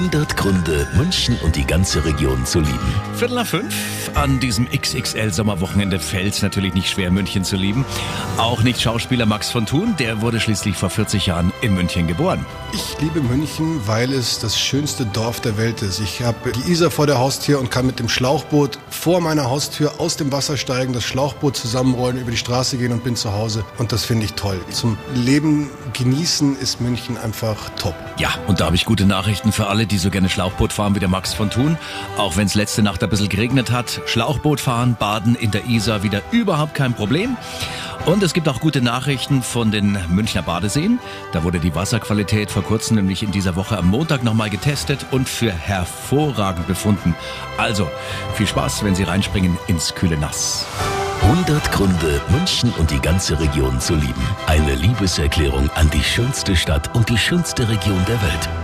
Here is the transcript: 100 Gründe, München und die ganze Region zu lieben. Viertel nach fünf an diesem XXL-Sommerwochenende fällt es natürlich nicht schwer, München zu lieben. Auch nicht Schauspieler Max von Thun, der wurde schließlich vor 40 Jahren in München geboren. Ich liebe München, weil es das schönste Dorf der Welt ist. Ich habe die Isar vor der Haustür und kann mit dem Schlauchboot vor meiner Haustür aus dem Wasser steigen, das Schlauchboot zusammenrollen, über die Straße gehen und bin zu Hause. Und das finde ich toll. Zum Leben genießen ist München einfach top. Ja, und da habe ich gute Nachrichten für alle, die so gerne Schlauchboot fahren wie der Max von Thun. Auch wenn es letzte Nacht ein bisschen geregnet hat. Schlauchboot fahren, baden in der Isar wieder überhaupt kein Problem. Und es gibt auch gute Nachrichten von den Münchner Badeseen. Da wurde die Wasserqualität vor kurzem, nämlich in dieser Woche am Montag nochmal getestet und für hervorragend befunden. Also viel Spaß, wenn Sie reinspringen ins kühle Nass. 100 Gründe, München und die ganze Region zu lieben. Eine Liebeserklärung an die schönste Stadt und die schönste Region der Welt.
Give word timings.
100 0.00 0.34
Gründe, 0.34 0.88
München 0.94 1.38
und 1.42 1.56
die 1.56 1.66
ganze 1.66 2.02
Region 2.06 2.46
zu 2.46 2.60
lieben. 2.60 2.94
Viertel 3.16 3.34
nach 3.34 3.46
fünf 3.46 3.74
an 4.14 4.40
diesem 4.40 4.68
XXL-Sommerwochenende 4.68 5.98
fällt 5.98 6.34
es 6.34 6.42
natürlich 6.42 6.74
nicht 6.74 6.90
schwer, 6.90 7.10
München 7.10 7.44
zu 7.44 7.56
lieben. 7.56 7.84
Auch 8.36 8.62
nicht 8.62 8.80
Schauspieler 8.80 9.26
Max 9.26 9.50
von 9.50 9.66
Thun, 9.66 9.94
der 9.98 10.20
wurde 10.20 10.40
schließlich 10.40 10.76
vor 10.76 10.90
40 10.90 11.26
Jahren 11.26 11.52
in 11.60 11.74
München 11.74 12.06
geboren. 12.06 12.44
Ich 12.72 13.00
liebe 13.00 13.20
München, 13.20 13.80
weil 13.86 14.12
es 14.12 14.38
das 14.38 14.58
schönste 14.58 15.06
Dorf 15.06 15.40
der 15.40 15.56
Welt 15.56 15.82
ist. 15.82 16.00
Ich 16.00 16.22
habe 16.22 16.52
die 16.52 16.70
Isar 16.70 16.90
vor 16.90 17.06
der 17.06 17.18
Haustür 17.18 17.58
und 17.58 17.70
kann 17.70 17.86
mit 17.86 17.98
dem 17.98 18.08
Schlauchboot 18.08 18.78
vor 18.90 19.20
meiner 19.20 19.44
Haustür 19.50 20.00
aus 20.00 20.16
dem 20.16 20.32
Wasser 20.32 20.56
steigen, 20.56 20.92
das 20.92 21.04
Schlauchboot 21.04 21.56
zusammenrollen, 21.56 22.18
über 22.20 22.30
die 22.30 22.36
Straße 22.36 22.76
gehen 22.76 22.92
und 22.92 23.04
bin 23.04 23.16
zu 23.16 23.32
Hause. 23.32 23.64
Und 23.78 23.92
das 23.92 24.04
finde 24.04 24.24
ich 24.24 24.34
toll. 24.34 24.60
Zum 24.70 24.98
Leben 25.14 25.70
genießen 25.92 26.56
ist 26.58 26.80
München 26.80 27.16
einfach 27.16 27.70
top. 27.76 27.94
Ja, 28.18 28.30
und 28.46 28.60
da 28.60 28.66
habe 28.66 28.76
ich 28.76 28.84
gute 28.84 29.06
Nachrichten 29.06 29.52
für 29.52 29.68
alle, 29.68 29.86
die 29.86 29.98
so 29.98 30.10
gerne 30.10 30.28
Schlauchboot 30.28 30.72
fahren 30.72 30.94
wie 30.94 31.00
der 31.00 31.08
Max 31.08 31.32
von 31.32 31.50
Thun. 31.50 31.78
Auch 32.16 32.36
wenn 32.36 32.46
es 32.46 32.54
letzte 32.54 32.82
Nacht 32.82 33.02
ein 33.02 33.10
bisschen 33.10 33.28
geregnet 33.28 33.70
hat. 33.70 33.99
Schlauchboot 34.06 34.60
fahren, 34.60 34.96
baden 34.98 35.34
in 35.34 35.50
der 35.50 35.66
Isar 35.66 36.02
wieder 36.02 36.22
überhaupt 36.30 36.74
kein 36.74 36.94
Problem. 36.94 37.36
Und 38.06 38.22
es 38.22 38.32
gibt 38.32 38.48
auch 38.48 38.60
gute 38.60 38.80
Nachrichten 38.80 39.42
von 39.42 39.70
den 39.70 39.98
Münchner 40.08 40.42
Badeseen. 40.42 40.98
Da 41.32 41.44
wurde 41.44 41.60
die 41.60 41.74
Wasserqualität 41.74 42.50
vor 42.50 42.62
kurzem, 42.62 42.96
nämlich 42.96 43.22
in 43.22 43.30
dieser 43.30 43.56
Woche 43.56 43.76
am 43.76 43.88
Montag 43.88 44.24
nochmal 44.24 44.50
getestet 44.50 45.06
und 45.10 45.28
für 45.28 45.52
hervorragend 45.52 46.66
befunden. 46.66 47.14
Also 47.58 47.88
viel 48.34 48.46
Spaß, 48.46 48.84
wenn 48.84 48.94
Sie 48.94 49.02
reinspringen 49.02 49.58
ins 49.66 49.94
kühle 49.94 50.16
Nass. 50.16 50.66
100 51.22 51.70
Gründe, 51.70 52.20
München 52.30 52.72
und 52.78 52.90
die 52.90 53.00
ganze 53.00 53.38
Region 53.38 53.78
zu 53.78 53.94
lieben. 53.94 54.26
Eine 54.46 54.74
Liebeserklärung 54.74 55.68
an 55.74 55.90
die 55.90 56.02
schönste 56.02 56.56
Stadt 56.56 56.94
und 56.94 57.08
die 57.10 57.18
schönste 57.18 57.68
Region 57.68 58.02
der 58.08 58.20
Welt. 58.22 58.50